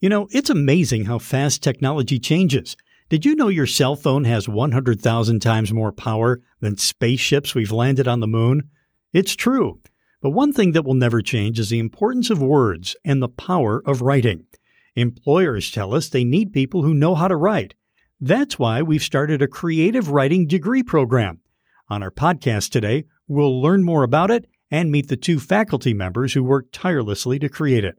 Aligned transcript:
You 0.00 0.08
know, 0.08 0.28
it's 0.30 0.48
amazing 0.48 1.06
how 1.06 1.18
fast 1.18 1.60
technology 1.60 2.20
changes. 2.20 2.76
Did 3.08 3.24
you 3.24 3.34
know 3.34 3.48
your 3.48 3.66
cell 3.66 3.96
phone 3.96 4.22
has 4.24 4.48
100,000 4.48 5.40
times 5.40 5.72
more 5.72 5.90
power 5.90 6.40
than 6.60 6.76
spaceships 6.76 7.52
we've 7.52 7.72
landed 7.72 8.06
on 8.06 8.20
the 8.20 8.28
moon? 8.28 8.70
It's 9.12 9.34
true. 9.34 9.80
But 10.22 10.30
one 10.30 10.52
thing 10.52 10.70
that 10.72 10.84
will 10.84 10.94
never 10.94 11.20
change 11.20 11.58
is 11.58 11.70
the 11.70 11.80
importance 11.80 12.30
of 12.30 12.40
words 12.40 12.94
and 13.04 13.20
the 13.20 13.28
power 13.28 13.82
of 13.84 14.00
writing. 14.00 14.46
Employers 14.94 15.68
tell 15.72 15.92
us 15.92 16.08
they 16.08 16.22
need 16.22 16.52
people 16.52 16.84
who 16.84 16.94
know 16.94 17.16
how 17.16 17.26
to 17.26 17.36
write. 17.36 17.74
That's 18.20 18.56
why 18.56 18.82
we've 18.82 19.02
started 19.02 19.42
a 19.42 19.48
creative 19.48 20.10
writing 20.10 20.46
degree 20.46 20.84
program. 20.84 21.40
On 21.88 22.04
our 22.04 22.12
podcast 22.12 22.70
today, 22.70 23.06
we'll 23.26 23.60
learn 23.60 23.82
more 23.82 24.04
about 24.04 24.30
it 24.30 24.46
and 24.70 24.92
meet 24.92 25.08
the 25.08 25.16
two 25.16 25.40
faculty 25.40 25.92
members 25.92 26.34
who 26.34 26.44
work 26.44 26.66
tirelessly 26.70 27.40
to 27.40 27.48
create 27.48 27.84
it. 27.84 27.98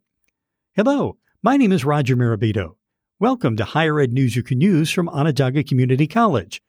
Hello, 0.73 1.17
my 1.41 1.55
name 1.55 1.71
is 1.71 1.85
Roger 1.85 2.17
Mirabito. 2.17 2.75
Welcome 3.17 3.55
to 3.55 3.63
Higher 3.63 4.01
Ed 4.01 4.11
News 4.11 4.35
You 4.35 4.43
Can 4.43 4.59
Use 4.59 4.91
from 4.91 5.07
Onondaga 5.07 5.63
Community 5.63 6.05
College. 6.05 6.61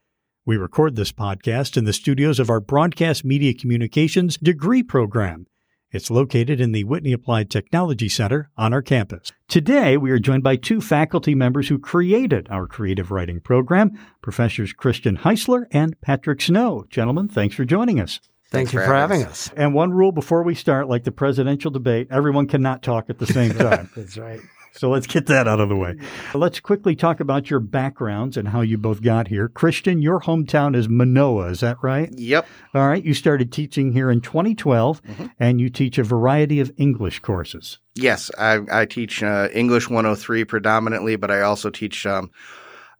We 0.46 0.56
record 0.56 0.94
this 0.94 1.10
podcast 1.10 1.76
in 1.76 1.86
the 1.86 1.92
studios 1.92 2.38
of 2.38 2.48
our 2.48 2.60
Broadcast 2.60 3.24
Media 3.24 3.52
Communications 3.52 4.36
degree 4.36 4.84
program. 4.84 5.46
It's 5.90 6.08
located 6.08 6.60
in 6.60 6.70
the 6.70 6.84
Whitney 6.84 7.12
Applied 7.12 7.50
Technology 7.50 8.08
Center 8.08 8.50
on 8.56 8.72
our 8.72 8.80
campus. 8.80 9.32
Today, 9.48 9.96
we 9.96 10.12
are 10.12 10.20
joined 10.20 10.44
by 10.44 10.54
two 10.54 10.80
faculty 10.80 11.34
members 11.34 11.66
who 11.66 11.80
created 11.80 12.46
our 12.48 12.68
creative 12.68 13.10
writing 13.10 13.40
program, 13.40 13.98
Professors 14.22 14.72
Christian 14.72 15.16
Heisler 15.18 15.64
and 15.72 16.00
Patrick 16.00 16.40
Snow. 16.40 16.84
Gentlemen, 16.90 17.26
thanks 17.26 17.56
for 17.56 17.64
joining 17.64 17.98
us. 17.98 18.20
Thank 18.52 18.72
you 18.72 18.78
for 18.78 18.94
having 18.94 19.24
us. 19.24 19.50
And 19.56 19.74
one 19.74 19.92
rule 19.92 20.12
before 20.12 20.44
we 20.44 20.54
start, 20.54 20.88
like 20.88 21.02
the 21.02 21.12
presidential 21.12 21.72
debate, 21.72 22.06
everyone 22.10 22.46
cannot 22.46 22.84
talk 22.84 23.10
at 23.10 23.18
the 23.18 23.26
same 23.26 23.50
time. 23.56 23.90
That's 23.96 24.16
right. 24.16 24.40
So 24.72 24.88
let's 24.88 25.06
get 25.06 25.26
that 25.26 25.48
out 25.48 25.60
of 25.60 25.68
the 25.68 25.76
way. 25.76 25.96
Let's 26.34 26.60
quickly 26.60 26.94
talk 26.94 27.20
about 27.20 27.50
your 27.50 27.60
backgrounds 27.60 28.36
and 28.36 28.48
how 28.48 28.60
you 28.60 28.78
both 28.78 29.02
got 29.02 29.28
here. 29.28 29.48
Christian, 29.48 30.00
your 30.00 30.20
hometown 30.20 30.76
is 30.76 30.88
Minoa, 30.88 31.50
is 31.50 31.60
that 31.60 31.78
right? 31.82 32.10
Yep. 32.16 32.46
All 32.74 32.88
right. 32.88 33.04
You 33.04 33.14
started 33.14 33.52
teaching 33.52 33.92
here 33.92 34.10
in 34.10 34.20
2012, 34.20 35.02
mm-hmm. 35.02 35.26
and 35.38 35.60
you 35.60 35.70
teach 35.70 35.98
a 35.98 36.04
variety 36.04 36.60
of 36.60 36.72
English 36.76 37.20
courses. 37.20 37.78
Yes, 37.94 38.30
I, 38.38 38.60
I 38.70 38.86
teach 38.86 39.22
uh, 39.22 39.48
English 39.52 39.88
103 39.88 40.44
predominantly, 40.44 41.16
but 41.16 41.30
I 41.30 41.40
also 41.42 41.70
teach 41.70 42.06
um, 42.06 42.30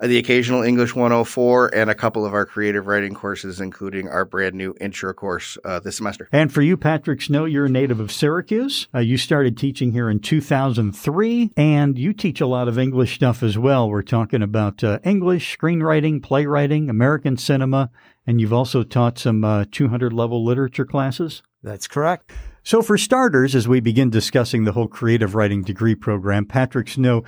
the 0.01 0.19
occasional 0.19 0.62
English 0.62 0.95
104, 0.95 1.75
and 1.75 1.91
a 1.91 1.95
couple 1.95 2.25
of 2.25 2.33
our 2.33 2.47
creative 2.47 2.87
writing 2.87 3.15
courses, 3.15 3.61
including 3.61 4.09
our 4.09 4.25
brand 4.25 4.55
new 4.55 4.75
intro 4.81 5.12
course 5.12 5.59
uh, 5.65 5.81
this 5.81 5.97
semester. 5.97 6.29
And 6.33 6.53
for 6.53 6.62
you, 6.62 6.77
Patrick 6.77 7.20
Snow, 7.20 7.45
you're 7.45 7.67
a 7.67 7.70
native 7.70 8.01
of 8.01 8.11
Syracuse. 8.11 8.89
Uh, 8.95 9.01
you 9.01 9.17
started 9.17 9.59
teaching 9.59 9.92
here 9.92 10.09
in 10.09 10.20
2003, 10.20 11.53
and 11.57 11.98
you 11.98 12.12
teach 12.12 12.41
a 12.41 12.47
lot 12.47 12.69
of 12.69 12.79
English 12.79 13.15
stuff 13.15 13.42
as 13.42 13.59
well. 13.59 13.91
We're 13.91 14.03
talking 14.03 14.42
about 14.42 14.83
uh, 14.83 15.01
English, 15.05 15.57
screenwriting, 15.59 16.23
playwriting, 16.23 16.89
American 16.89 17.37
cinema, 17.37 17.91
and 18.27 18.41
you've 18.41 18.53
also 18.53 18.83
taught 18.83 19.19
some 19.19 19.45
uh, 19.45 19.64
200 19.70 20.12
level 20.12 20.45
literature 20.45 20.87
classes. 20.87 21.42
That's 21.62 21.87
correct. 21.87 22.33
So, 22.62 22.83
for 22.83 22.97
starters, 22.98 23.55
as 23.55 23.67
we 23.67 23.81
begin 23.81 24.11
discussing 24.11 24.64
the 24.64 24.73
whole 24.73 24.89
creative 24.89 25.35
writing 25.35 25.62
degree 25.62 25.95
program, 25.95 26.47
Patrick 26.47 26.89
Snow, 26.89 27.25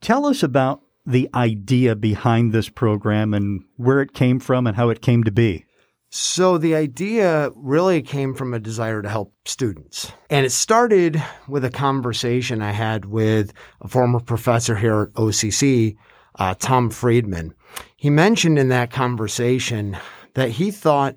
tell 0.00 0.26
us 0.26 0.42
about 0.42 0.82
the 1.06 1.28
idea 1.34 1.94
behind 1.94 2.52
this 2.52 2.68
program 2.68 3.32
and 3.32 3.62
where 3.76 4.00
it 4.00 4.12
came 4.12 4.40
from 4.40 4.66
and 4.66 4.76
how 4.76 4.90
it 4.90 5.00
came 5.00 5.24
to 5.24 5.30
be? 5.30 5.64
So, 6.08 6.56
the 6.56 6.74
idea 6.74 7.50
really 7.56 8.00
came 8.00 8.34
from 8.34 8.54
a 8.54 8.60
desire 8.60 9.02
to 9.02 9.08
help 9.08 9.34
students. 9.44 10.12
And 10.30 10.46
it 10.46 10.50
started 10.50 11.22
with 11.48 11.64
a 11.64 11.70
conversation 11.70 12.62
I 12.62 12.70
had 12.70 13.06
with 13.06 13.52
a 13.80 13.88
former 13.88 14.20
professor 14.20 14.76
here 14.76 15.02
at 15.02 15.12
OCC, 15.12 15.96
uh, 16.36 16.54
Tom 16.58 16.90
Friedman. 16.90 17.54
He 17.96 18.08
mentioned 18.08 18.58
in 18.58 18.68
that 18.68 18.90
conversation 18.90 19.96
that 20.34 20.50
he 20.50 20.70
thought 20.70 21.16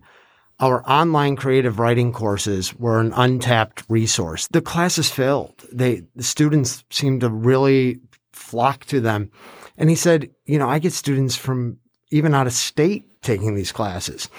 our 0.60 0.88
online 0.90 1.36
creative 1.36 1.80
writing 1.80 2.12
courses 2.12 2.76
were 2.76 3.00
an 3.00 3.14
untapped 3.16 3.84
resource. 3.88 4.48
The 4.48 4.62
classes 4.62 5.10
filled. 5.10 5.54
They, 5.72 6.04
the 6.16 6.24
students 6.24 6.84
seem 6.90 7.20
to 7.22 7.30
really 7.30 8.00
flock 8.34 8.86
to 8.86 9.00
them. 9.00 9.32
And 9.80 9.90
he 9.90 9.96
said, 9.96 10.30
you 10.46 10.60
know, 10.60 10.70
I 10.70 10.78
get 10.78 10.94
students 10.94 11.36
from 11.36 11.80
even 12.12 12.36
out 12.36 12.48
of 12.48 12.54
state 12.54 13.06
taking 13.22 13.56
these 13.56 13.72
classes. 13.72 14.30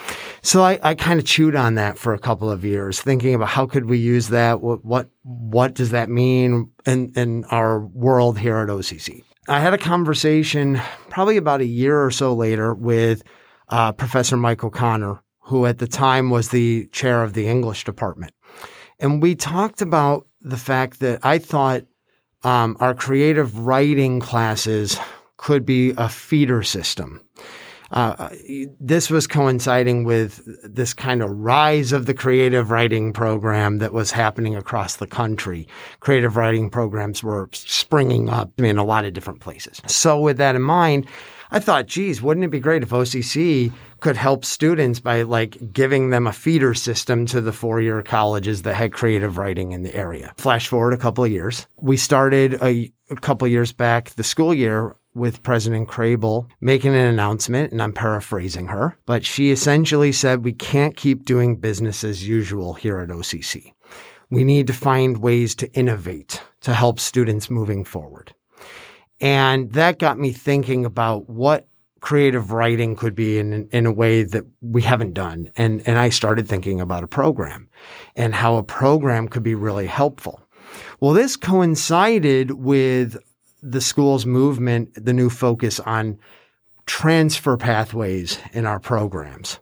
So 0.41 0.63
I, 0.63 0.79
I 0.81 0.95
kind 0.95 1.19
of 1.19 1.25
chewed 1.25 1.55
on 1.55 1.75
that 1.75 1.97
for 1.97 2.13
a 2.13 2.19
couple 2.19 2.49
of 2.49 2.63
years, 2.63 3.01
thinking 3.01 3.33
about 3.33 3.49
how 3.49 3.65
could 3.65 3.85
we 3.85 3.97
use 3.97 4.29
that? 4.29 4.61
What, 4.61 4.85
what, 4.85 5.09
what 5.23 5.73
does 5.73 5.91
that 5.91 6.09
mean 6.09 6.71
in, 6.85 7.11
in 7.15 7.43
our 7.45 7.79
world 7.79 8.39
here 8.39 8.57
at 8.57 8.69
OCC? 8.69 9.23
I 9.47 9.59
had 9.59 9.73
a 9.73 9.77
conversation 9.77 10.79
probably 11.09 11.37
about 11.37 11.61
a 11.61 11.65
year 11.65 12.03
or 12.03 12.11
so 12.11 12.33
later 12.33 12.73
with 12.73 13.23
uh, 13.69 13.91
Professor 13.91 14.37
Michael 14.37 14.69
Connor, 14.69 15.21
who 15.39 15.65
at 15.65 15.79
the 15.79 15.87
time 15.87 16.29
was 16.29 16.49
the 16.49 16.87
chair 16.87 17.23
of 17.23 17.33
the 17.33 17.47
English 17.47 17.83
department. 17.83 18.33
And 18.99 19.21
we 19.21 19.35
talked 19.35 19.81
about 19.81 20.27
the 20.41 20.57
fact 20.57 20.99
that 20.99 21.19
I 21.23 21.39
thought 21.39 21.83
um, 22.43 22.77
our 22.79 22.93
creative 22.93 23.59
writing 23.59 24.19
classes 24.19 24.99
could 25.41 25.65
be 25.65 25.91
a 25.97 26.07
feeder 26.07 26.63
system. 26.63 27.19
Uh, 27.91 28.29
this 28.79 29.09
was 29.09 29.27
coinciding 29.27 30.05
with 30.05 30.41
this 30.63 30.93
kind 30.93 31.21
of 31.21 31.29
rise 31.29 31.91
of 31.91 32.05
the 32.05 32.13
creative 32.13 32.71
writing 32.71 33.11
program 33.11 33.79
that 33.79 33.91
was 33.91 34.11
happening 34.11 34.55
across 34.55 34.95
the 34.95 35.07
country. 35.07 35.67
Creative 35.99 36.37
writing 36.37 36.69
programs 36.69 37.21
were 37.21 37.49
springing 37.51 38.29
up 38.29 38.49
in 38.61 38.77
a 38.77 38.85
lot 38.85 39.03
of 39.03 39.13
different 39.13 39.41
places. 39.41 39.81
So, 39.87 40.21
with 40.21 40.37
that 40.37 40.55
in 40.55 40.61
mind, 40.61 41.05
I 41.53 41.59
thought, 41.59 41.87
geez, 41.87 42.21
wouldn't 42.21 42.45
it 42.45 42.49
be 42.49 42.61
great 42.61 42.81
if 42.81 42.89
OCC 42.89 43.73
could 43.99 44.15
help 44.15 44.45
students 44.45 45.01
by 45.01 45.23
like 45.23 45.73
giving 45.73 46.11
them 46.11 46.27
a 46.27 46.31
feeder 46.31 46.73
system 46.73 47.25
to 47.25 47.41
the 47.41 47.51
four 47.51 47.81
year 47.81 48.01
colleges 48.03 48.61
that 48.61 48.75
had 48.75 48.93
creative 48.93 49.37
writing 49.37 49.73
in 49.73 49.83
the 49.83 49.93
area? 49.93 50.33
Flash 50.37 50.69
forward 50.69 50.93
a 50.93 50.97
couple 50.97 51.25
of 51.25 51.31
years. 51.31 51.67
We 51.75 51.97
started 51.97 52.53
a, 52.63 52.89
a 53.09 53.15
couple 53.17 53.47
of 53.47 53.51
years 53.51 53.73
back 53.73 54.11
the 54.11 54.23
school 54.23 54.53
year 54.53 54.95
with 55.13 55.43
President 55.43 55.89
Crabill 55.89 56.47
making 56.61 56.95
an 56.95 57.05
announcement, 57.05 57.71
and 57.71 57.81
I'm 57.81 57.93
paraphrasing 57.93 58.67
her, 58.67 58.97
but 59.05 59.25
she 59.25 59.51
essentially 59.51 60.11
said, 60.11 60.43
We 60.43 60.53
can't 60.53 60.95
keep 60.95 61.25
doing 61.25 61.57
business 61.57 62.03
as 62.03 62.27
usual 62.27 62.73
here 62.73 62.99
at 62.99 63.09
OCC. 63.09 63.73
We 64.29 64.43
need 64.43 64.67
to 64.67 64.73
find 64.73 65.17
ways 65.17 65.55
to 65.55 65.71
innovate 65.73 66.41
to 66.61 66.73
help 66.73 66.99
students 66.99 67.49
moving 67.49 67.83
forward. 67.83 68.33
And 69.19 69.71
that 69.73 69.99
got 69.99 70.17
me 70.17 70.31
thinking 70.31 70.85
about 70.85 71.29
what 71.29 71.67
creative 71.99 72.51
writing 72.51 72.95
could 72.95 73.13
be 73.13 73.37
in, 73.37 73.67
in 73.71 73.85
a 73.85 73.91
way 73.91 74.23
that 74.23 74.43
we 74.61 74.81
haven't 74.81 75.13
done. 75.13 75.51
And, 75.55 75.87
and 75.87 75.99
I 75.99 76.09
started 76.09 76.47
thinking 76.47 76.81
about 76.81 77.03
a 77.03 77.07
program 77.07 77.69
and 78.15 78.33
how 78.33 78.55
a 78.55 78.63
program 78.63 79.27
could 79.27 79.43
be 79.43 79.53
really 79.53 79.85
helpful. 79.85 80.41
Well, 80.99 81.13
this 81.13 81.35
coincided 81.35 82.51
with 82.51 83.17
the 83.61 83.81
school's 83.81 84.25
movement, 84.25 84.91
the 84.93 85.13
new 85.13 85.29
focus 85.29 85.79
on 85.81 86.19
transfer 86.85 87.57
pathways 87.57 88.39
in 88.53 88.65
our 88.65 88.79
programs. 88.79 89.59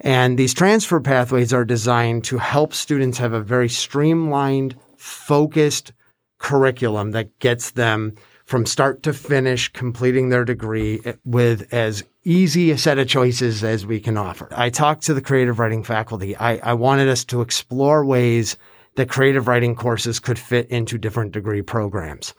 And 0.00 0.38
these 0.38 0.54
transfer 0.54 1.00
pathways 1.00 1.52
are 1.52 1.64
designed 1.64 2.24
to 2.24 2.38
help 2.38 2.74
students 2.74 3.18
have 3.18 3.32
a 3.32 3.40
very 3.40 3.68
streamlined, 3.68 4.76
focused 4.96 5.92
curriculum 6.38 7.12
that 7.12 7.38
gets 7.38 7.70
them 7.72 8.14
from 8.44 8.64
start 8.64 9.02
to 9.02 9.12
finish 9.12 9.72
completing 9.72 10.28
their 10.28 10.44
degree 10.44 11.00
with 11.24 11.72
as 11.72 12.04
easy 12.24 12.70
a 12.70 12.78
set 12.78 12.98
of 12.98 13.08
choices 13.08 13.64
as 13.64 13.84
we 13.84 13.98
can 13.98 14.16
offer. 14.16 14.48
I 14.52 14.70
talked 14.70 15.02
to 15.04 15.14
the 15.14 15.20
creative 15.20 15.58
writing 15.58 15.82
faculty. 15.82 16.36
I, 16.36 16.56
I 16.58 16.74
wanted 16.74 17.08
us 17.08 17.24
to 17.26 17.40
explore 17.40 18.04
ways 18.04 18.56
that 18.94 19.08
creative 19.08 19.48
writing 19.48 19.74
courses 19.74 20.20
could 20.20 20.38
fit 20.38 20.68
into 20.68 20.98
different 20.98 21.32
degree 21.32 21.62
programs. 21.62 22.34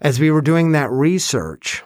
As 0.00 0.20
we 0.20 0.30
were 0.30 0.42
doing 0.42 0.72
that 0.72 0.90
research, 0.90 1.82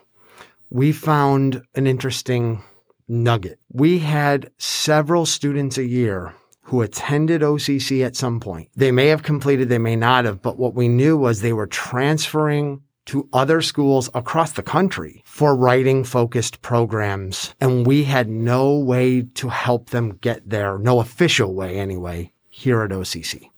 we 0.69 0.93
found 0.93 1.63
an 1.75 1.87
interesting 1.87 2.63
nugget. 3.09 3.59
We 3.71 4.01
had 4.01 4.51
several 4.59 5.25
students 5.25 5.79
a 5.79 5.85
year 5.85 6.35
who 6.63 6.83
attended 6.83 7.41
OCC 7.41 8.05
at 8.05 8.17
some 8.17 8.39
point. 8.39 8.69
They 8.77 8.93
may 8.93 9.09
have 9.09 9.23
completed, 9.23 9.69
they 9.69 9.79
may 9.79 9.97
not 9.97 10.27
have, 10.27 10.43
but 10.43 10.59
what 10.59 10.75
we 10.75 10.89
knew 10.89 11.17
was 11.17 11.41
they 11.41 11.53
were 11.53 11.67
transferring 11.67 12.83
to 13.07 13.29
other 13.33 13.61
schools 13.61 14.09
across 14.15 14.53
the 14.53 14.63
country 14.63 15.23
for 15.27 15.57
writing 15.57 16.05
focused 16.05 16.63
programs. 16.63 17.55
And 17.61 17.87
we 17.87 18.05
had 18.05 18.29
no 18.29 18.79
way 18.79 19.23
to 19.23 19.49
help 19.49 19.91
them 19.91 20.19
get 20.21 20.49
there, 20.49 20.79
no 20.79 21.01
official 21.01 21.55
way 21.55 21.79
anyway, 21.79 22.33
here 22.49 22.83
at 22.83 22.91
OCC. 22.91 23.51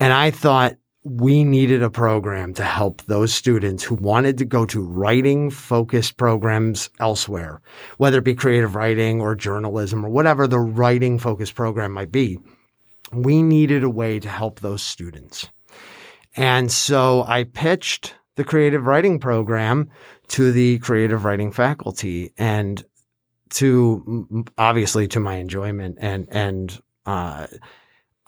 And 0.00 0.12
I 0.12 0.30
thought 0.30 0.76
we 1.08 1.44
needed 1.44 1.84
a 1.84 1.90
program 1.90 2.52
to 2.52 2.64
help 2.64 3.00
those 3.02 3.32
students 3.32 3.84
who 3.84 3.94
wanted 3.94 4.38
to 4.38 4.44
go 4.44 4.66
to 4.66 4.82
writing 4.82 5.50
focused 5.50 6.16
programs 6.16 6.90
elsewhere, 6.98 7.62
whether 7.96 8.18
it 8.18 8.24
be 8.24 8.34
creative 8.34 8.74
writing 8.74 9.20
or 9.20 9.36
journalism 9.36 10.04
or 10.04 10.08
whatever 10.08 10.48
the 10.48 10.58
writing 10.58 11.16
focused 11.16 11.54
program 11.54 11.92
might 11.92 12.10
be. 12.10 12.40
We 13.12 13.40
needed 13.40 13.84
a 13.84 13.88
way 13.88 14.18
to 14.18 14.28
help 14.28 14.58
those 14.58 14.82
students. 14.82 15.48
And 16.34 16.72
so 16.72 17.22
I 17.28 17.44
pitched 17.44 18.16
the 18.34 18.42
creative 18.42 18.86
writing 18.86 19.20
program 19.20 19.88
to 20.30 20.50
the 20.50 20.80
creative 20.80 21.24
writing 21.24 21.52
faculty 21.52 22.32
and 22.36 22.84
to 23.50 24.44
obviously 24.58 25.06
to 25.06 25.20
my 25.20 25.36
enjoyment 25.36 25.98
and 26.00 26.26
and 26.32 26.82
uh, 27.06 27.46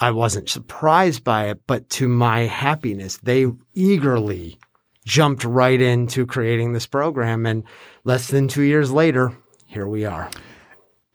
I 0.00 0.12
wasn't 0.12 0.49
surprised 0.49 1.25
by 1.25 1.49
it, 1.49 1.61
but 1.67 1.89
to 1.91 2.09
my 2.09 2.41
happiness, 2.41 3.17
they 3.19 3.47
eagerly 3.75 4.59
jumped 5.05 5.45
right 5.45 5.81
into 5.81 6.27
creating 6.27 6.73
this 6.73 6.87
program. 6.87 7.47
And 7.47 7.65
less 8.05 8.29
than 8.29 8.47
two 8.47 8.62
years 8.62 8.93
later, 8.93 9.37
here 9.67 9.87
we 9.87 10.05
are. 10.05 10.31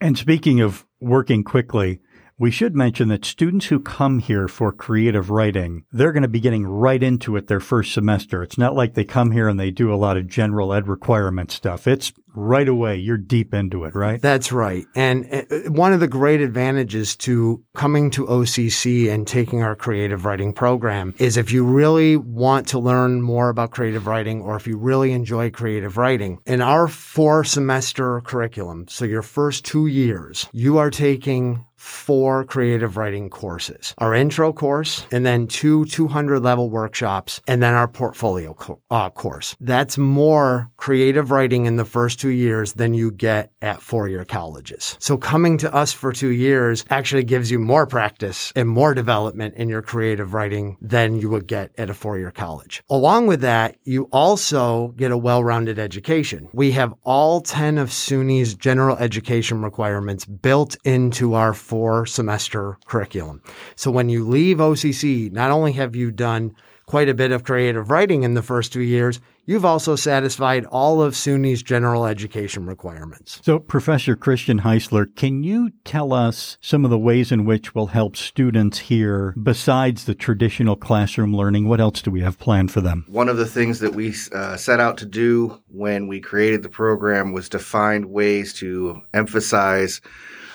And 0.00 0.18
speaking 0.18 0.60
of 0.60 0.84
working 1.00 1.44
quickly, 1.44 2.00
we 2.38 2.50
should 2.50 2.74
mention 2.74 3.08
that 3.08 3.24
students 3.24 3.66
who 3.66 3.78
come 3.78 4.18
here 4.18 4.48
for 4.48 4.72
creative 4.72 5.30
writing, 5.30 5.84
they're 5.92 6.12
going 6.12 6.22
to 6.22 6.28
be 6.28 6.40
getting 6.40 6.66
right 6.66 7.02
into 7.02 7.36
it 7.36 7.46
their 7.46 7.60
first 7.60 7.92
semester. 7.92 8.42
It's 8.42 8.58
not 8.58 8.74
like 8.74 8.94
they 8.94 9.04
come 9.04 9.30
here 9.30 9.48
and 9.48 9.58
they 9.58 9.70
do 9.70 9.92
a 9.92 9.96
lot 9.96 10.16
of 10.16 10.26
general 10.26 10.72
ed 10.72 10.88
requirement 10.88 11.52
stuff. 11.52 11.86
It's 11.86 12.12
right 12.34 12.68
away. 12.68 12.96
You're 12.96 13.16
deep 13.16 13.54
into 13.54 13.84
it, 13.84 13.94
right? 13.94 14.20
That's 14.20 14.50
right. 14.50 14.84
And 14.96 15.32
uh, 15.32 15.70
one 15.70 15.92
of 15.92 16.00
the 16.00 16.08
great 16.08 16.40
advantages 16.40 17.14
to 17.18 17.62
coming 17.74 18.10
to 18.10 18.26
OCC 18.26 19.08
and 19.12 19.26
taking 19.26 19.62
our 19.62 19.76
creative 19.76 20.24
writing 20.24 20.52
program 20.52 21.14
is 21.18 21.36
if 21.36 21.52
you 21.52 21.64
really 21.64 22.16
want 22.16 22.66
to 22.68 22.78
learn 22.78 23.22
more 23.22 23.48
about 23.48 23.70
creative 23.70 24.08
writing 24.08 24.42
or 24.42 24.56
if 24.56 24.66
you 24.66 24.76
really 24.76 25.12
enjoy 25.12 25.50
creative 25.50 25.96
writing, 25.96 26.40
in 26.46 26.60
our 26.60 26.88
four 26.88 27.44
semester 27.44 28.20
curriculum, 28.22 28.86
so 28.88 29.04
your 29.04 29.22
first 29.22 29.64
two 29.64 29.86
years, 29.86 30.48
you 30.52 30.78
are 30.78 30.90
taking 30.90 31.64
four 31.84 32.44
creative 32.44 32.96
writing 32.96 33.28
courses 33.28 33.94
our 33.98 34.14
intro 34.14 34.52
course, 34.52 35.06
and 35.12 35.24
then 35.26 35.46
two 35.46 35.84
200 35.84 36.40
level 36.40 36.70
workshops, 36.70 37.40
and 37.46 37.62
then 37.62 37.74
our 37.74 37.86
portfolio 37.86 38.54
co- 38.54 38.80
uh, 38.90 39.10
course. 39.10 39.54
That's 39.60 39.98
more 39.98 40.70
creative 40.76 41.30
writing 41.30 41.66
in 41.66 41.76
the 41.76 41.84
first 41.84 42.20
two 42.20 42.30
years 42.30 42.74
than 42.74 42.94
you 42.94 43.10
get 43.10 43.52
at 43.60 43.82
four 43.82 44.08
year 44.08 44.24
colleges. 44.24 44.96
So 44.98 45.16
coming 45.16 45.58
to 45.58 45.74
us 45.74 45.92
for 45.92 46.12
two 46.12 46.28
years 46.28 46.84
actually 46.90 47.24
gives 47.24 47.50
you 47.50 47.58
more 47.58 47.86
practice 47.86 48.52
and 48.56 48.68
more 48.68 48.94
development 48.94 49.54
in 49.54 49.68
your 49.68 49.82
creative 49.82 50.34
writing 50.34 50.76
than 50.80 51.16
you 51.20 51.28
would 51.30 51.46
get 51.46 51.70
at 51.76 51.90
a 51.90 51.94
four 51.94 52.18
year 52.18 52.30
college. 52.30 52.82
Along 52.88 53.26
with 53.26 53.40
that, 53.42 53.76
you 53.84 54.08
also 54.12 54.88
get 54.96 55.12
a 55.12 55.18
well 55.18 55.44
rounded 55.44 55.78
education. 55.78 56.48
We 56.52 56.72
have 56.72 56.94
all 57.02 57.40
10 57.40 57.78
of 57.78 57.90
SUNY's 57.90 58.54
general 58.54 58.96
education 58.96 59.62
requirements 59.62 60.24
built 60.24 60.76
into 60.84 61.34
our 61.34 61.52
four 61.74 62.06
semester 62.06 62.78
curriculum. 62.86 63.42
So 63.74 63.90
when 63.90 64.08
you 64.08 64.24
leave 64.24 64.58
OCC, 64.58 65.32
not 65.32 65.50
only 65.50 65.72
have 65.72 65.96
you 65.96 66.12
done 66.12 66.54
quite 66.86 67.08
a 67.08 67.14
bit 67.14 67.32
of 67.32 67.42
creative 67.42 67.90
writing 67.90 68.22
in 68.22 68.34
the 68.34 68.42
first 68.42 68.72
two 68.72 68.80
years, 68.80 69.18
you've 69.44 69.64
also 69.64 69.96
satisfied 69.96 70.64
all 70.66 71.02
of 71.02 71.16
SUNY's 71.16 71.64
general 71.64 72.06
education 72.06 72.64
requirements. 72.64 73.40
So, 73.42 73.58
Professor 73.58 74.14
Christian 74.14 74.60
Heisler, 74.60 75.12
can 75.16 75.42
you 75.42 75.70
tell 75.84 76.12
us 76.12 76.58
some 76.60 76.84
of 76.84 76.92
the 76.92 76.98
ways 76.98 77.32
in 77.32 77.44
which 77.44 77.74
we'll 77.74 77.86
help 77.86 78.16
students 78.16 78.78
here 78.78 79.34
besides 79.42 80.04
the 80.04 80.14
traditional 80.14 80.76
classroom 80.76 81.34
learning? 81.34 81.66
What 81.66 81.80
else 81.80 82.02
do 82.02 82.12
we 82.12 82.20
have 82.20 82.38
planned 82.38 82.70
for 82.70 82.82
them? 82.82 83.04
One 83.08 83.28
of 83.28 83.36
the 83.36 83.46
things 83.46 83.80
that 83.80 83.96
we 83.96 84.14
uh, 84.32 84.56
set 84.56 84.78
out 84.78 84.98
to 84.98 85.06
do 85.06 85.60
when 85.66 86.06
we 86.06 86.20
created 86.20 86.62
the 86.62 86.68
program 86.68 87.32
was 87.32 87.48
to 87.48 87.58
find 87.58 88.06
ways 88.06 88.52
to 88.54 89.02
emphasize 89.12 90.00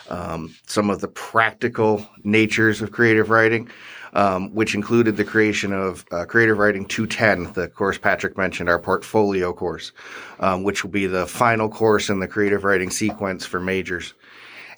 um, 0.09 0.55
some 0.67 0.89
of 0.89 1.01
the 1.01 1.07
practical 1.07 2.05
natures 2.23 2.81
of 2.81 2.91
creative 2.91 3.29
writing 3.29 3.69
um, 4.13 4.53
which 4.53 4.75
included 4.75 5.17
the 5.17 5.23
creation 5.23 5.73
of 5.73 6.05
uh, 6.11 6.25
Creative 6.25 6.57
Writing 6.57 6.85
210, 6.85 7.53
the 7.53 7.67
course 7.67 7.97
Patrick 7.97 8.37
mentioned, 8.37 8.69
our 8.69 8.79
portfolio 8.79 9.53
course, 9.53 9.91
um, 10.39 10.63
which 10.63 10.83
will 10.83 10.91
be 10.91 11.07
the 11.07 11.27
final 11.27 11.69
course 11.69 12.09
in 12.09 12.19
the 12.19 12.27
creative 12.27 12.63
writing 12.63 12.89
sequence 12.89 13.45
for 13.45 13.59
majors. 13.59 14.13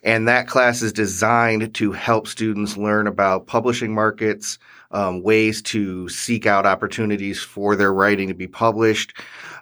And 0.03 0.27
that 0.27 0.48
class 0.48 0.81
is 0.81 0.94
designed 0.94 1.74
to 1.75 1.92
help 1.92 2.27
students 2.27 2.75
learn 2.75 3.07
about 3.07 3.45
publishing 3.45 3.94
markets, 3.94 4.57
um, 4.92 5.21
ways 5.21 5.62
to 5.63 6.09
seek 6.09 6.45
out 6.45 6.65
opportunities 6.65 7.39
for 7.39 7.75
their 7.75 7.94
writing 7.94 8.27
to 8.27 8.33
be 8.33 8.48
published, 8.48 9.13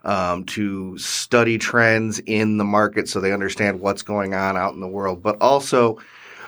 um, 0.03 0.45
to 0.45 0.97
study 0.97 1.57
trends 1.57 2.19
in 2.19 2.57
the 2.57 2.63
market 2.63 3.09
so 3.09 3.19
they 3.19 3.33
understand 3.33 3.81
what's 3.81 4.01
going 4.01 4.33
on 4.33 4.55
out 4.55 4.73
in 4.73 4.79
the 4.79 4.87
world, 4.87 5.21
but 5.21 5.37
also 5.41 5.99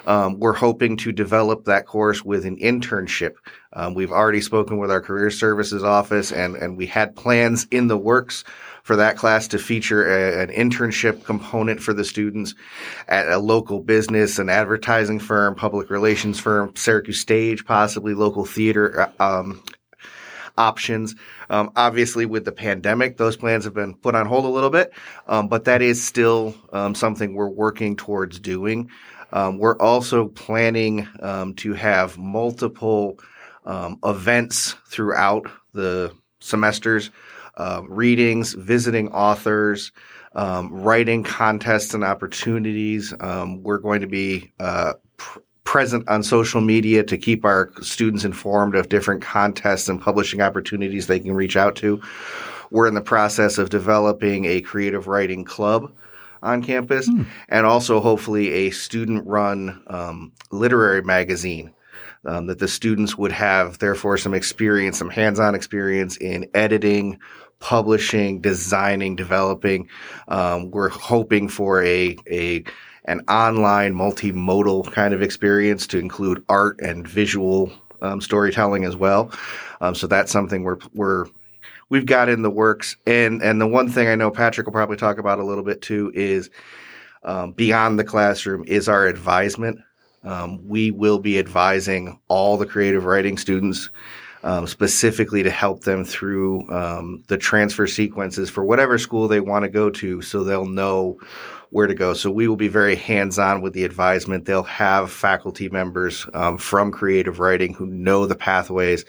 um, 0.06 0.40
we're 0.40 0.54
hoping 0.54 0.98
to 0.98 1.12
develop 1.12 1.66
that 1.66 1.86
course 1.86 2.24
with 2.24 2.46
an 2.46 2.58
internship. 2.58 3.36
Um, 3.74 3.94
we've 3.94 4.12
already 4.12 4.42
spoken 4.42 4.78
with 4.78 4.90
our 4.90 5.02
career 5.02 5.30
services 5.30 5.84
office, 5.84 6.32
and 6.32 6.56
and 6.56 6.78
we 6.78 6.88
had 6.88 7.16
plans 7.16 7.68
in 7.72 7.88
the 7.88 7.98
works 7.98 8.44
for 8.84 8.96
that 8.96 9.18
class 9.18 9.48
to 9.50 9.60
feature 9.60 10.06
a, 10.08 10.44
an 10.44 10.50
internship 10.50 11.24
component 11.24 11.82
for 11.82 11.94
the 11.94 12.04
students 12.04 12.56
at 13.08 13.28
a 13.28 13.38
local 13.38 13.80
business, 13.80 14.40
an 14.40 14.50
advertising 14.50 15.20
firm, 15.20 15.56
public 15.56 15.90
relations 15.90 16.40
firm, 16.40 16.76
Syracuse 16.76 17.20
Stage, 17.20 17.66
possibly 17.66 18.14
local 18.14 18.46
theater. 18.46 19.12
Uh, 19.20 19.40
um, 19.40 19.64
options. 20.58 21.16
Um, 21.50 21.72
obviously, 21.78 22.26
with 22.26 22.44
the 22.44 22.52
pandemic, 22.52 23.16
those 23.16 23.38
plans 23.38 23.64
have 23.64 23.74
been 23.74 23.96
put 23.96 24.16
on 24.16 24.26
hold 24.26 24.44
a 24.44 24.50
little 24.50 24.70
bit, 24.70 24.92
um, 25.26 25.48
but 25.48 25.64
that 25.64 25.82
is 25.82 26.04
still 26.04 26.54
um, 26.74 26.94
something 26.94 27.34
we're 27.34 27.50
working 27.50 27.96
towards 27.96 28.38
doing. 28.38 28.90
Um, 29.32 29.60
we're 29.60 29.78
also 29.78 30.28
planning 30.28 31.08
um, 31.22 31.54
to 31.56 31.74
have 31.74 32.18
multiple 32.18 33.18
events 34.04 34.76
throughout 34.88 35.50
the 35.74 36.14
semesters, 36.42 37.12
uh, 37.58 37.82
readings, 37.88 38.54
visiting 38.54 39.10
authors, 39.10 39.92
um, 40.34 40.72
writing 40.72 41.24
contests 41.24 41.94
and 41.94 42.04
opportunities. 42.04 43.14
Um, 43.20 43.64
we're 43.64 43.78
going 43.78 44.02
to 44.02 44.08
be 44.08 44.52
uh, 44.60 44.94
pr- 45.18 45.40
present 45.64 46.08
on 46.10 46.24
social 46.24 46.62
media 46.62 47.04
to 47.04 47.18
keep 47.18 47.46
our 47.46 47.72
students 47.82 48.24
informed 48.24 48.76
of 48.76 48.90
different 48.90 49.22
contests 49.22 49.90
and 49.90 50.02
publishing 50.02 50.42
opportunities 50.42 51.08
they 51.08 51.20
can 51.20 51.34
reach 51.34 51.56
out 51.56 51.76
to. 51.78 52.02
We're 52.72 52.88
in 52.88 52.94
the 52.94 53.02
process 53.02 53.58
of 53.58 53.70
developing 53.70 54.46
a 54.46 54.62
creative 54.62 55.08
writing 55.08 55.44
club 55.44 55.92
on 56.42 56.64
campus, 56.64 57.08
hmm. 57.08 57.24
and 57.50 57.66
also 57.66 58.00
hopefully 58.00 58.52
a 58.52 58.72
student 58.72 59.28
run 59.28 59.84
um, 59.88 60.32
literary 60.52 61.04
magazine. 61.04 61.74
Um, 62.24 62.46
that 62.48 62.60
the 62.60 62.68
students 62.68 63.18
would 63.18 63.32
have, 63.32 63.80
therefore, 63.80 64.16
some 64.16 64.36
experience, 64.36 65.00
some 65.00 65.10
hands 65.10 65.40
on 65.40 65.56
experience 65.56 66.18
in 66.18 66.48
editing, 66.54 67.20
publishing, 67.60 68.42
designing, 68.42 69.16
developing. 69.16 69.90
Um, 70.28 70.70
we're 70.70 70.90
hoping 70.90 71.50
for 71.50 71.84
a, 71.84 72.16
a 72.30 72.64
an 73.06 73.22
online 73.28 73.96
multimodal 73.96 74.92
kind 74.92 75.14
of 75.14 75.22
experience 75.22 75.88
to 75.88 75.98
include 75.98 76.44
art 76.48 76.80
and 76.82 77.08
visual 77.08 77.72
um, 78.02 78.22
storytelling 78.22 78.84
as 78.84 78.96
well. 78.96 79.32
Um, 79.80 79.96
so 79.96 80.08
that's 80.08 80.32
something 80.32 80.64
we're 80.64 80.78
we're 80.94 81.26
we've 81.90 82.06
got 82.06 82.30
in 82.30 82.42
the 82.42 82.50
works. 82.50 82.98
And 83.06 83.42
and 83.42 83.62
the 83.62 83.68
one 83.68 83.90
thing 83.90 84.08
I 84.08 84.16
know 84.16 84.32
Patrick 84.32 84.68
will 84.68 84.74
probably 84.74 84.98
talk 84.98 85.18
about 85.18 85.40
a 85.40 85.46
little 85.46 85.64
bit 85.64 85.82
too 85.82 86.12
is 86.14 86.50
um, 87.24 87.52
beyond 87.52 88.00
the 88.00 88.04
classroom 88.04 88.64
is 88.68 88.90
our 88.90 89.08
advisement. 89.08 89.80
Um, 90.24 90.68
we 90.68 90.92
will 90.92 91.20
be 91.20 91.40
advising 91.40 92.20
all 92.28 92.58
the 92.58 92.66
creative 92.66 93.06
writing 93.06 93.38
students 93.38 93.90
um, 94.44 94.68
specifically 94.68 95.44
to 95.44 95.52
help 95.52 95.84
them 95.84 96.04
through 96.04 96.70
um, 96.72 97.24
the 97.28 97.38
transfer 97.38 97.88
sequences 97.88 98.50
for 98.50 98.64
whatever 98.64 98.98
school 98.98 99.28
they 99.28 99.40
want 99.40 99.64
to 99.64 99.70
go 99.70 99.90
to 99.90 100.22
so 100.22 100.44
they'll 100.44 100.66
know 100.66 101.18
where 101.72 101.88
to 101.88 101.96
go. 101.96 102.14
So 102.14 102.30
we 102.30 102.48
will 102.48 102.58
be 102.58 102.68
very 102.68 102.96
hands 102.96 103.40
on 103.40 103.62
with 103.62 103.74
the 103.74 103.86
advisement. 103.86 104.46
They'll 104.46 104.64
have 104.64 105.10
faculty 105.10 105.70
members 105.70 106.28
um, 106.34 106.58
from 106.58 106.92
creative 106.92 107.40
writing 107.40 107.74
who 107.74 107.86
know 107.86 108.26
the 108.26 108.36
pathways 108.36 109.06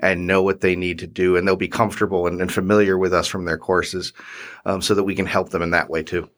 and 0.00 0.26
know 0.26 0.42
what 0.42 0.60
they 0.60 0.74
need 0.74 0.98
to 1.00 1.06
do, 1.06 1.36
and 1.36 1.46
they'll 1.46 1.56
be 1.56 1.68
comfortable 1.68 2.26
and, 2.26 2.40
and 2.40 2.52
familiar 2.52 2.96
with 2.96 3.12
us 3.12 3.28
from 3.28 3.44
their 3.44 3.58
courses 3.58 4.12
um, 4.64 4.80
so 4.80 4.94
that 4.94 5.04
we 5.04 5.14
can 5.14 5.26
help 5.26 5.50
them 5.50 5.62
in 5.62 5.70
that 5.70 5.90
way 5.90 6.02
too. 6.02 6.28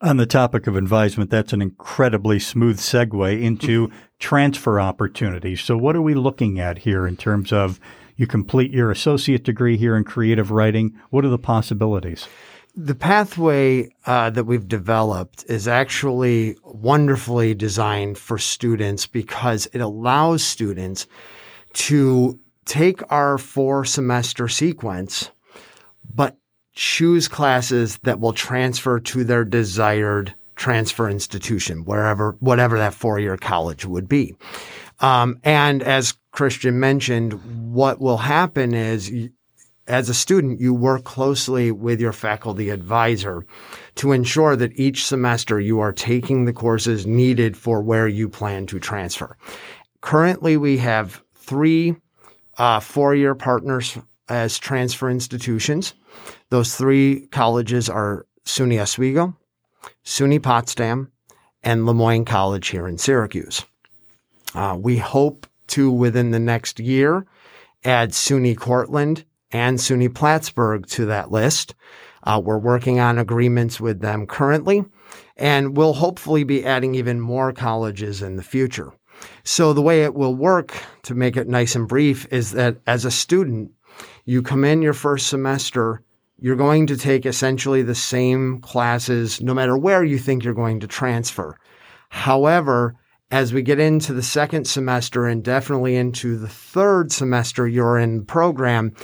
On 0.00 0.16
the 0.16 0.26
topic 0.26 0.66
of 0.66 0.76
advisement, 0.76 1.28
that's 1.28 1.52
an 1.52 1.60
incredibly 1.60 2.38
smooth 2.38 2.78
segue 2.78 3.42
into 3.42 3.90
transfer 4.18 4.80
opportunities. 4.80 5.60
So, 5.60 5.76
what 5.76 5.96
are 5.96 6.02
we 6.02 6.14
looking 6.14 6.58
at 6.58 6.78
here 6.78 7.06
in 7.06 7.16
terms 7.16 7.52
of 7.52 7.80
you 8.16 8.26
complete 8.26 8.72
your 8.72 8.90
associate 8.90 9.44
degree 9.44 9.76
here 9.76 9.96
in 9.96 10.04
creative 10.04 10.50
writing? 10.50 10.98
What 11.10 11.24
are 11.24 11.30
the 11.30 11.38
possibilities? 11.38 12.26
the 12.78 12.94
pathway 12.94 13.88
uh, 14.06 14.30
that 14.30 14.44
we've 14.44 14.68
developed 14.68 15.44
is 15.48 15.66
actually 15.66 16.56
wonderfully 16.62 17.52
designed 17.52 18.16
for 18.16 18.38
students 18.38 19.04
because 19.04 19.66
it 19.72 19.80
allows 19.80 20.44
students 20.44 21.08
to 21.72 22.38
take 22.66 23.00
our 23.10 23.36
four 23.36 23.84
semester 23.84 24.46
sequence, 24.46 25.32
but 26.14 26.36
choose 26.72 27.26
classes 27.26 27.98
that 28.04 28.20
will 28.20 28.32
transfer 28.32 29.00
to 29.00 29.24
their 29.24 29.44
desired 29.44 30.32
transfer 30.58 31.08
institution, 31.08 31.84
wherever, 31.84 32.36
whatever 32.40 32.76
that 32.76 32.92
four 32.92 33.18
year 33.18 33.38
college 33.38 33.86
would 33.86 34.08
be. 34.08 34.36
Um, 35.00 35.40
and 35.44 35.82
as 35.82 36.14
Christian 36.32 36.78
mentioned, 36.78 37.72
what 37.72 38.00
will 38.00 38.18
happen 38.18 38.74
is 38.74 39.10
as 39.86 40.10
a 40.10 40.14
student, 40.14 40.60
you 40.60 40.74
work 40.74 41.04
closely 41.04 41.70
with 41.70 41.98
your 41.98 42.12
faculty 42.12 42.68
advisor 42.68 43.46
to 43.94 44.12
ensure 44.12 44.54
that 44.54 44.78
each 44.78 45.06
semester 45.06 45.58
you 45.58 45.80
are 45.80 45.92
taking 45.92 46.44
the 46.44 46.52
courses 46.52 47.06
needed 47.06 47.56
for 47.56 47.80
where 47.80 48.06
you 48.06 48.28
plan 48.28 48.66
to 48.66 48.78
transfer. 48.78 49.38
Currently, 50.02 50.58
we 50.58 50.76
have 50.78 51.22
three 51.34 51.96
uh, 52.58 52.80
four 52.80 53.14
year 53.14 53.34
partners 53.34 53.96
as 54.28 54.58
transfer 54.58 55.08
institutions. 55.08 55.94
Those 56.50 56.74
three 56.74 57.26
colleges 57.28 57.88
are 57.88 58.26
SUNY 58.44 58.82
Oswego, 58.82 59.36
SUNY 60.04 60.42
Potsdam, 60.42 61.10
and 61.62 61.86
Le 61.86 61.94
Moyne 61.94 62.24
College 62.24 62.68
here 62.68 62.86
in 62.86 62.98
Syracuse. 62.98 63.64
Uh, 64.54 64.76
we 64.78 64.96
hope 64.96 65.46
to, 65.68 65.90
within 65.90 66.30
the 66.30 66.38
next 66.38 66.80
year, 66.80 67.26
add 67.84 68.10
SUNY 68.10 68.56
Cortland 68.56 69.24
and 69.50 69.78
SUNY 69.78 70.14
Plattsburgh 70.14 70.86
to 70.86 71.06
that 71.06 71.30
list. 71.30 71.74
Uh, 72.22 72.40
we're 72.42 72.58
working 72.58 73.00
on 73.00 73.18
agreements 73.18 73.80
with 73.80 74.00
them 74.00 74.26
currently, 74.26 74.84
and 75.36 75.76
we'll 75.76 75.94
hopefully 75.94 76.44
be 76.44 76.64
adding 76.64 76.94
even 76.94 77.20
more 77.20 77.52
colleges 77.52 78.22
in 78.22 78.36
the 78.36 78.42
future. 78.42 78.92
So 79.44 79.72
the 79.72 79.82
way 79.82 80.04
it 80.04 80.14
will 80.14 80.34
work, 80.34 80.74
to 81.04 81.14
make 81.14 81.36
it 81.36 81.48
nice 81.48 81.74
and 81.74 81.88
brief, 81.88 82.26
is 82.32 82.52
that 82.52 82.78
as 82.86 83.04
a 83.04 83.10
student, 83.10 83.72
you 84.24 84.42
come 84.42 84.64
in 84.64 84.82
your 84.82 84.92
first 84.92 85.28
semester, 85.28 86.02
you're 86.40 86.56
going 86.56 86.86
to 86.86 86.96
take 86.96 87.26
essentially 87.26 87.82
the 87.82 87.94
same 87.94 88.60
classes 88.60 89.40
no 89.40 89.52
matter 89.54 89.76
where 89.76 90.04
you 90.04 90.18
think 90.18 90.44
you're 90.44 90.54
going 90.54 90.80
to 90.80 90.86
transfer. 90.86 91.58
However, 92.10 92.94
as 93.30 93.52
we 93.52 93.62
get 93.62 93.78
into 93.78 94.14
the 94.14 94.22
second 94.22 94.66
semester 94.66 95.26
and 95.26 95.44
definitely 95.44 95.96
into 95.96 96.38
the 96.38 96.48
third 96.48 97.12
semester 97.12 97.68
you're 97.68 97.98
in 97.98 98.18
the 98.18 98.24
program, 98.24 98.94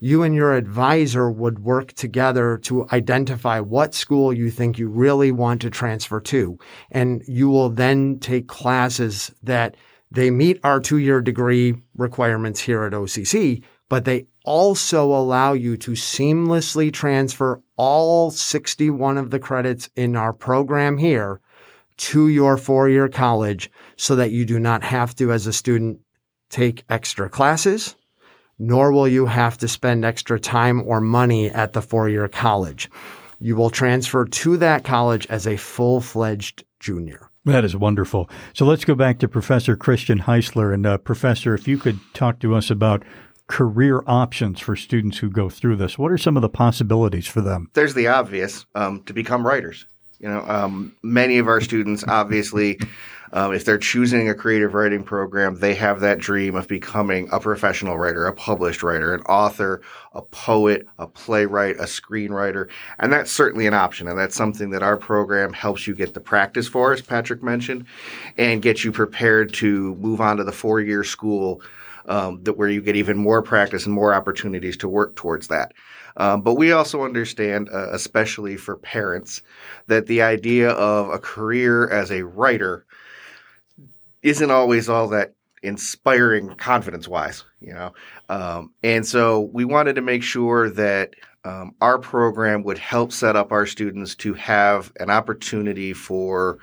you 0.00 0.22
and 0.22 0.34
your 0.34 0.54
advisor 0.54 1.30
would 1.30 1.60
work 1.60 1.92
together 1.94 2.58
to 2.58 2.86
identify 2.92 3.60
what 3.60 3.94
school 3.94 4.32
you 4.32 4.50
think 4.50 4.78
you 4.78 4.88
really 4.88 5.32
want 5.32 5.60
to 5.62 5.70
transfer 5.70 6.20
to. 6.20 6.58
And 6.90 7.22
you 7.26 7.48
will 7.48 7.70
then 7.70 8.18
take 8.20 8.46
classes 8.46 9.30
that 9.42 9.76
they 10.10 10.30
meet 10.30 10.60
our 10.62 10.80
two 10.80 10.98
year 10.98 11.20
degree 11.20 11.74
requirements 11.96 12.60
here 12.60 12.84
at 12.84 12.92
OCC, 12.92 13.62
but 13.88 14.04
they 14.04 14.26
also 14.44 15.06
allow 15.06 15.52
you 15.52 15.76
to 15.76 15.92
seamlessly 15.92 16.92
transfer 16.92 17.62
all 17.76 18.30
61 18.30 19.18
of 19.18 19.30
the 19.30 19.38
credits 19.38 19.88
in 19.96 20.16
our 20.16 20.32
program 20.32 20.98
here 20.98 21.40
to 21.96 22.28
your 22.28 22.56
four 22.56 22.88
year 22.88 23.08
college 23.08 23.70
so 23.96 24.16
that 24.16 24.32
you 24.32 24.44
do 24.44 24.58
not 24.58 24.82
have 24.82 25.14
to, 25.14 25.32
as 25.32 25.46
a 25.46 25.52
student, 25.52 26.00
take 26.50 26.84
extra 26.88 27.28
classes 27.28 27.96
nor 28.58 28.92
will 28.92 29.08
you 29.08 29.26
have 29.26 29.58
to 29.58 29.68
spend 29.68 30.04
extra 30.04 30.38
time 30.38 30.82
or 30.86 31.00
money 31.00 31.50
at 31.50 31.72
the 31.72 31.82
four 31.82 32.08
year 32.08 32.28
college. 32.28 32.90
You 33.40 33.56
will 33.56 33.70
transfer 33.70 34.24
to 34.24 34.56
that 34.58 34.84
college 34.84 35.26
as 35.26 35.46
a 35.46 35.56
full 35.56 36.00
fledged 36.00 36.64
junior. 36.80 37.30
That 37.44 37.64
is 37.64 37.76
wonderful. 37.76 38.30
So 38.54 38.64
let's 38.64 38.84
go 38.84 38.94
back 38.94 39.18
to 39.18 39.28
Professor 39.28 39.76
Christian 39.76 40.20
Heisler. 40.20 40.72
And, 40.72 40.86
uh, 40.86 40.98
Professor, 40.98 41.54
if 41.54 41.68
you 41.68 41.76
could 41.76 41.98
talk 42.14 42.38
to 42.40 42.54
us 42.54 42.70
about 42.70 43.02
career 43.46 44.02
options 44.06 44.60
for 44.60 44.76
students 44.76 45.18
who 45.18 45.30
go 45.30 45.48
through 45.48 45.76
this, 45.76 45.98
what 45.98 46.10
are 46.10 46.18
some 46.18 46.36
of 46.36 46.42
the 46.42 46.48
possibilities 46.48 47.26
for 47.26 47.40
them? 47.40 47.70
There's 47.74 47.94
the 47.94 48.08
obvious 48.08 48.66
um, 48.74 49.02
to 49.04 49.12
become 49.12 49.46
writers. 49.46 49.86
You 50.20 50.28
know, 50.28 50.40
um, 50.48 50.94
many 51.02 51.38
of 51.38 51.48
our 51.48 51.60
students 51.60 52.04
obviously 52.06 52.78
um, 53.34 53.52
if 53.52 53.64
they're 53.64 53.78
choosing 53.78 54.28
a 54.28 54.34
creative 54.34 54.74
writing 54.74 55.02
program, 55.02 55.56
they 55.56 55.74
have 55.74 56.00
that 56.00 56.18
dream 56.18 56.54
of 56.54 56.68
becoming 56.68 57.28
a 57.32 57.40
professional 57.40 57.98
writer, 57.98 58.26
a 58.26 58.32
published 58.32 58.84
writer, 58.84 59.12
an 59.12 59.22
author, 59.22 59.82
a 60.12 60.22
poet, 60.22 60.86
a 61.00 61.08
playwright, 61.08 61.74
a 61.76 61.82
screenwriter. 61.82 62.68
And 63.00 63.12
that's 63.12 63.32
certainly 63.32 63.66
an 63.66 63.74
option. 63.74 64.06
And 64.06 64.16
that's 64.16 64.36
something 64.36 64.70
that 64.70 64.84
our 64.84 64.96
program 64.96 65.52
helps 65.52 65.88
you 65.88 65.96
get 65.96 66.14
the 66.14 66.20
practice 66.20 66.68
for, 66.68 66.92
as 66.92 67.02
Patrick 67.02 67.42
mentioned, 67.42 67.86
and 68.38 68.62
get 68.62 68.84
you 68.84 68.92
prepared 68.92 69.52
to 69.54 69.96
move 69.96 70.20
on 70.20 70.36
to 70.36 70.44
the 70.44 70.52
four 70.52 70.80
year 70.80 71.02
school 71.02 71.60
um, 72.06 72.42
that 72.44 72.56
where 72.56 72.68
you 72.68 72.82
get 72.82 72.96
even 72.96 73.16
more 73.16 73.42
practice 73.42 73.86
and 73.86 73.94
more 73.94 74.14
opportunities 74.14 74.76
to 74.78 74.88
work 74.88 75.16
towards 75.16 75.48
that. 75.48 75.72
Um, 76.16 76.42
but 76.42 76.54
we 76.54 76.72
also 76.72 77.04
understand, 77.04 77.68
uh, 77.72 77.90
especially 77.90 78.56
for 78.56 78.76
parents, 78.76 79.42
that 79.86 80.06
the 80.06 80.22
idea 80.22 80.70
of 80.70 81.10
a 81.10 81.18
career 81.18 81.88
as 81.88 82.10
a 82.10 82.24
writer 82.24 82.86
isn't 84.22 84.50
always 84.50 84.88
all 84.88 85.08
that 85.08 85.34
inspiring 85.62 86.54
confidence 86.56 87.08
wise, 87.08 87.44
you 87.60 87.72
know. 87.72 87.92
Um, 88.28 88.72
and 88.82 89.04
so 89.06 89.50
we 89.52 89.64
wanted 89.64 89.96
to 89.96 90.02
make 90.02 90.22
sure 90.22 90.70
that 90.70 91.14
um, 91.44 91.74
our 91.80 91.98
program 91.98 92.62
would 92.64 92.78
help 92.78 93.12
set 93.12 93.36
up 93.36 93.52
our 93.52 93.66
students 93.66 94.14
to 94.16 94.34
have 94.34 94.92
an 95.00 95.10
opportunity 95.10 95.92
for 95.92 96.58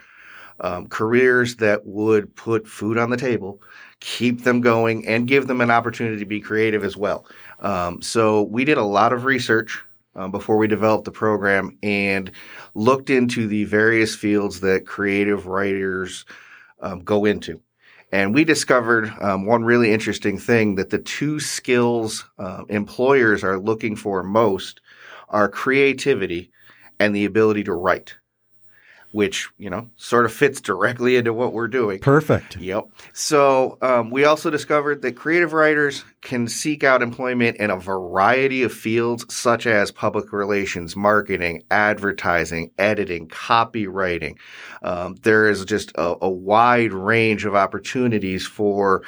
um, 0.60 0.88
careers 0.88 1.56
that 1.58 1.86
would 1.86 2.36
put 2.36 2.68
food 2.68 2.98
on 2.98 3.10
the 3.10 3.18
table, 3.18 3.62
keep 4.02 4.44
them 4.44 4.60
going, 4.62 5.08
and 5.08 5.28
give 5.28 5.48
them 5.48 5.62
an 5.62 5.72
opportunity 5.72 6.20
to 6.20 6.26
be 6.26 6.42
creative 6.42 6.84
as 6.84 6.98
well. 6.98 7.26
Um, 7.60 8.02
so 8.02 8.44
we 8.44 8.66
did 8.66 8.78
a 8.78 8.84
lot 8.84 9.14
of 9.14 9.24
research 9.24 9.82
um, 10.16 10.32
before 10.32 10.58
we 10.58 10.68
developed 10.68 11.06
the 11.06 11.12
program 11.12 11.78
and 11.82 12.32
looked 12.74 13.10
into 13.10 13.48
the 13.48 13.64
various 13.66 14.16
fields 14.16 14.60
that 14.62 14.86
creative 14.86 15.46
writers 15.48 16.26
um, 16.82 17.00
go 17.00 17.26
into. 17.26 17.62
And 18.12 18.34
we 18.34 18.44
discovered 18.44 19.14
um, 19.22 19.46
one 19.46 19.64
really 19.64 19.94
interesting 19.94 20.38
thing 20.38 20.76
that 20.76 20.90
the 20.90 21.00
two 21.00 21.40
skills 21.40 22.26
uh, 22.40 22.64
employers 22.68 23.44
are 23.44 23.58
looking 23.58 23.96
for 23.96 24.22
most 24.22 24.82
are 25.30 25.48
creativity 25.48 26.52
and 27.00 27.16
the 27.16 27.26
ability 27.26 27.64
to 27.64 27.74
write 27.74 28.16
which 29.12 29.50
you 29.58 29.70
know 29.70 29.90
sort 29.96 30.26
of 30.26 30.34
fits 30.34 30.62
directly 30.62 31.16
into 31.16 31.34
what 31.34 31.54
we're 31.54 31.68
doing. 31.68 32.00
Perfect. 32.00 32.58
Yep. 32.58 32.86
So 33.14 33.78
um, 33.82 34.10
we 34.10 34.26
also 34.26 34.50
discovered 34.50 35.02
that 35.02 35.16
creative 35.16 35.54
writers 35.54 36.04
can 36.22 36.48
seek 36.48 36.84
out 36.84 37.02
employment 37.02 37.58
in 37.58 37.70
a 37.70 37.78
variety 37.78 38.64
of 38.64 38.72
fields, 38.72 39.26
such 39.34 39.66
as 39.68 39.92
public 39.92 40.32
relations, 40.32 40.96
marketing, 40.96 41.64
advertising, 41.72 42.72
editing, 42.78 43.28
copywriting. 43.28 44.38
Um, 44.82 45.16
there 45.24 45.50
is 45.50 45.66
just 45.66 45.92
a, 45.96 46.16
a 46.22 46.30
wide 46.30 46.94
range 46.94 47.46
of 47.46 47.56
opportunities 47.56 48.46
for 48.46 49.04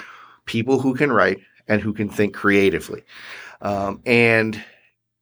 people 0.46 0.80
who 0.80 0.96
can 0.96 1.12
write 1.12 1.40
and 1.68 1.82
who 1.82 1.94
can 1.94 2.10
think 2.10 2.34
creatively. 2.34 3.04
Um, 3.62 4.02
and 4.06 4.62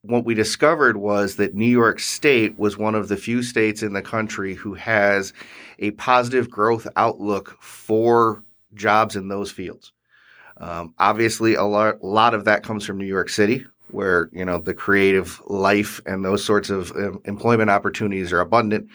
what 0.02 0.24
we 0.24 0.34
discovered 0.34 0.96
was 0.96 1.36
that 1.36 1.54
New 1.54 1.64
York 1.64 2.00
State 2.00 2.58
was 2.58 2.76
one 2.76 2.94
of 2.94 3.08
the 3.08 3.16
few 3.16 3.42
states 3.42 3.82
in 3.82 3.92
the 3.92 4.02
country 4.02 4.54
who 4.54 4.74
has 4.74 5.32
a 5.78 5.92
positive 5.92 6.50
growth 6.50 6.88
outlook 6.96 7.56
for 7.60 8.42
jobs 8.74 9.14
in 9.14 9.28
those 9.28 9.50
fields. 9.50 9.92
Um, 10.58 10.94
obviously, 10.98 11.54
a 11.54 11.62
lot, 11.62 11.98
a 12.02 12.06
lot 12.06 12.34
of 12.34 12.44
that 12.44 12.64
comes 12.64 12.84
from 12.84 12.98
New 12.98 13.06
York 13.06 13.28
City, 13.28 13.64
where 13.88 14.28
you 14.32 14.44
know 14.44 14.58
the 14.58 14.74
creative 14.74 15.40
life 15.46 16.00
and 16.04 16.24
those 16.24 16.44
sorts 16.44 16.68
of 16.68 16.90
um, 16.92 17.20
employment 17.24 17.70
opportunities 17.70 18.32
are 18.32 18.40
abundant. 18.40 18.88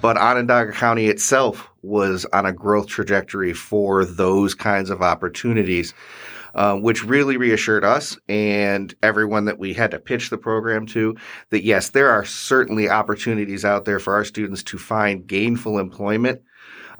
But 0.00 0.16
Onondaga 0.16 0.72
County 0.72 1.06
itself 1.06 1.68
was 1.82 2.24
on 2.32 2.46
a 2.46 2.52
growth 2.52 2.86
trajectory 2.86 3.52
for 3.52 4.04
those 4.04 4.54
kinds 4.54 4.90
of 4.90 5.02
opportunities. 5.02 5.92
Uh, 6.54 6.76
which 6.76 7.02
really 7.02 7.36
reassured 7.36 7.84
us 7.84 8.16
and 8.28 8.94
everyone 9.02 9.44
that 9.44 9.58
we 9.58 9.74
had 9.74 9.90
to 9.90 9.98
pitch 9.98 10.30
the 10.30 10.38
program 10.38 10.86
to 10.86 11.16
that 11.50 11.64
yes, 11.64 11.90
there 11.90 12.10
are 12.10 12.24
certainly 12.24 12.88
opportunities 12.88 13.64
out 13.64 13.84
there 13.84 13.98
for 13.98 14.14
our 14.14 14.24
students 14.24 14.62
to 14.62 14.78
find 14.78 15.26
gainful 15.26 15.78
employment. 15.78 16.40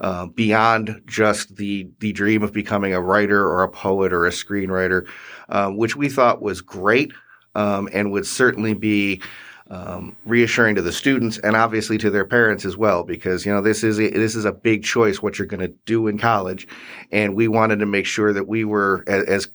Uh, 0.00 0.26
beyond 0.26 1.00
just 1.06 1.54
the 1.54 1.88
the 2.00 2.12
dream 2.12 2.42
of 2.42 2.52
becoming 2.52 2.92
a 2.92 3.00
writer 3.00 3.46
or 3.46 3.62
a 3.62 3.68
poet 3.68 4.12
or 4.12 4.26
a 4.26 4.30
screenwriter, 4.30 5.08
uh, 5.48 5.70
which 5.70 5.94
we 5.94 6.08
thought 6.08 6.42
was 6.42 6.60
great 6.60 7.12
um, 7.54 7.88
and 7.92 8.10
would 8.10 8.26
certainly 8.26 8.74
be 8.74 9.22
um, 9.70 10.14
reassuring 10.24 10.74
to 10.74 10.82
the 10.82 10.92
students 10.92 11.38
and 11.38 11.56
obviously 11.56 11.96
to 11.98 12.10
their 12.10 12.24
parents 12.24 12.64
as 12.64 12.76
well, 12.76 13.02
because 13.02 13.46
you 13.46 13.52
know 13.52 13.62
this 13.62 13.82
is 13.82 13.98
a, 13.98 14.10
this 14.10 14.34
is 14.34 14.44
a 14.44 14.52
big 14.52 14.84
choice 14.84 15.22
what 15.22 15.38
you're 15.38 15.46
going 15.46 15.60
to 15.60 15.74
do 15.86 16.06
in 16.06 16.18
college, 16.18 16.68
and 17.12 17.34
we 17.34 17.48
wanted 17.48 17.78
to 17.78 17.86
make 17.86 18.06
sure 18.06 18.32
that 18.32 18.46
we 18.46 18.64
were 18.64 19.04
as, 19.06 19.24
as 19.24 19.48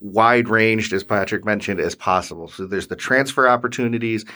wide 0.00 0.48
ranged 0.48 0.92
as 0.92 1.02
Patrick 1.02 1.44
mentioned 1.44 1.80
as 1.80 1.94
possible. 1.94 2.48
So 2.48 2.66
there's 2.66 2.88
the 2.88 2.96
transfer 2.96 3.48
opportunities, 3.48 4.26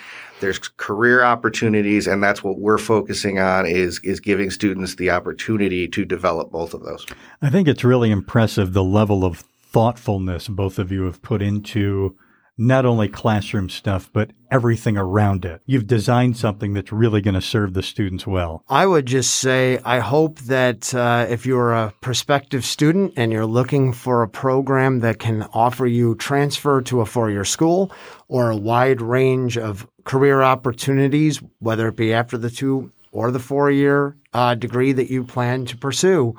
there's 0.40 0.58
career 0.58 1.22
opportunities, 1.22 2.06
and 2.06 2.22
that's 2.22 2.42
what 2.42 2.58
we're 2.58 2.78
focusing 2.78 3.38
on 3.38 3.66
is 3.66 4.00
is 4.02 4.20
giving 4.20 4.50
students 4.50 4.94
the 4.94 5.10
opportunity 5.10 5.86
to 5.88 6.04
develop 6.04 6.50
both 6.50 6.74
of 6.74 6.82
those. 6.82 7.06
I 7.42 7.50
think 7.50 7.68
it's 7.68 7.84
really 7.84 8.10
impressive 8.10 8.72
the 8.72 8.84
level 8.84 9.24
of 9.24 9.44
thoughtfulness 9.70 10.48
both 10.48 10.78
of 10.78 10.90
you 10.90 11.04
have 11.04 11.22
put 11.22 11.42
into 11.42 12.16
not 12.60 12.84
only 12.84 13.08
classroom 13.08 13.70
stuff, 13.70 14.10
but 14.12 14.30
everything 14.50 14.98
around 14.98 15.46
it. 15.46 15.62
You've 15.64 15.86
designed 15.86 16.36
something 16.36 16.74
that's 16.74 16.92
really 16.92 17.22
going 17.22 17.34
to 17.34 17.40
serve 17.40 17.72
the 17.72 17.82
students 17.82 18.26
well. 18.26 18.62
I 18.68 18.86
would 18.86 19.06
just 19.06 19.36
say 19.36 19.78
I 19.82 20.00
hope 20.00 20.40
that 20.40 20.94
uh, 20.94 21.26
if 21.30 21.46
you're 21.46 21.72
a 21.72 21.94
prospective 22.02 22.66
student 22.66 23.14
and 23.16 23.32
you're 23.32 23.46
looking 23.46 23.94
for 23.94 24.22
a 24.22 24.28
program 24.28 25.00
that 25.00 25.18
can 25.18 25.44
offer 25.54 25.86
you 25.86 26.14
transfer 26.16 26.82
to 26.82 27.00
a 27.00 27.06
four 27.06 27.30
year 27.30 27.46
school 27.46 27.90
or 28.28 28.50
a 28.50 28.56
wide 28.56 29.00
range 29.00 29.56
of 29.56 29.86
career 30.04 30.42
opportunities, 30.42 31.40
whether 31.60 31.88
it 31.88 31.96
be 31.96 32.12
after 32.12 32.36
the 32.36 32.50
two 32.50 32.92
or 33.10 33.30
the 33.30 33.38
four 33.38 33.70
year 33.70 34.16
uh, 34.34 34.54
degree 34.54 34.92
that 34.92 35.10
you 35.10 35.24
plan 35.24 35.64
to 35.64 35.78
pursue, 35.78 36.36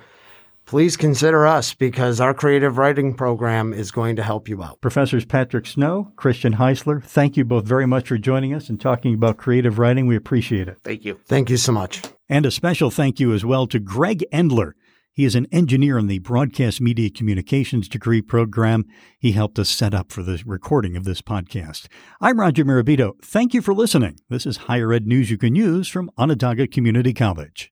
please 0.66 0.98
consider 0.98 1.46
us 1.46 1.74
because 1.74 2.20
our 2.20 2.34
creative 2.34 2.78
writing 2.78 3.14
program 3.14 3.74
is 3.74 3.92
going 3.92 4.16
to 4.16 4.24
help 4.24 4.48
you 4.48 4.64
out. 4.64 4.82
Professors 4.82 5.26
Patrick 5.26 5.66
Snow, 5.66 6.12
Christian 6.16 6.54
Heisler, 6.54 7.04
thank 7.04 7.38
you 7.38 7.46
both 7.46 7.66
very 7.66 7.86
much 7.86 8.08
for 8.08 8.18
joining 8.18 8.54
us 8.54 8.70
and 8.70 8.80
talking 8.80 9.14
about 9.14 9.38
creative 9.38 9.80
writing. 9.80 10.08
We 10.08 10.16
appreciate 10.16 10.68
it. 10.68 10.78
Thank 10.84 11.06
you. 11.06 11.20
Thank 11.26 11.50
you 11.50 11.58
so 11.58 11.72
much. 11.72 12.02
And 12.30 12.46
a 12.46 12.52
special 12.52 12.90
thank 12.90 13.20
you 13.20 13.34
as 13.34 13.44
well 13.44 13.68
to 13.68 13.80
Greg 13.80 14.24
Endler. 14.34 14.74
He 15.14 15.26
is 15.26 15.36
an 15.36 15.46
engineer 15.52 15.98
in 15.98 16.08
the 16.08 16.20
Broadcast 16.20 16.80
Media 16.80 17.10
Communications 17.10 17.90
degree 17.90 18.22
program. 18.22 18.86
He 19.20 19.34
helped 19.34 19.60
us 19.60 19.70
set 19.70 19.94
up 19.94 20.10
for 20.10 20.24
the 20.24 20.42
recording 20.46 20.96
of 20.96 21.04
this 21.04 21.22
podcast. 21.22 21.88
I'm 22.22 22.40
Roger 22.40 22.64
Mirabito. 22.64 23.22
Thank 23.22 23.54
you 23.54 23.62
for 23.62 23.74
listening. 23.74 24.20
This 24.30 24.46
is 24.46 24.56
Higher 24.56 24.94
Ed 24.94 25.06
News 25.06 25.30
You 25.30 25.38
Can 25.38 25.54
Use 25.54 25.90
from 25.90 26.10
Onondaga 26.18 26.66
Community 26.66 27.14
College. 27.14 27.70